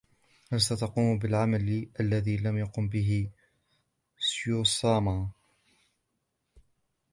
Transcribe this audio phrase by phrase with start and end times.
[0.51, 3.29] هل ستقوم بالعمل الذي لم يقم به
[4.19, 5.29] سيوسامه؟